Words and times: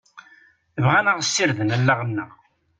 Bɣan 0.83 1.09
ad 1.11 1.15
ɣ-sirden 1.19 1.73
allaɣ-nteɣ. 1.75 2.29